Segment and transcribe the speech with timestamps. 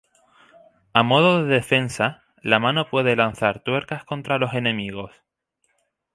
[0.93, 5.11] A modo de defensa, la mano puede lanzar tuercas contra los enemigos.